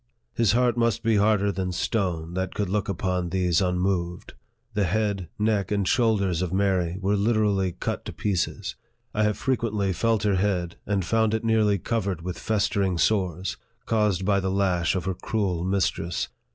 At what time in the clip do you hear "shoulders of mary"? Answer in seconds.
5.87-6.97